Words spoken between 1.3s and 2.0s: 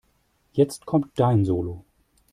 Solo.